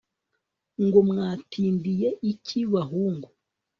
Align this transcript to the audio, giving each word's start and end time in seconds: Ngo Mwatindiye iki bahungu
Ngo 0.85 0.99
Mwatindiye 1.09 2.09
iki 2.31 2.59
bahungu 2.73 3.27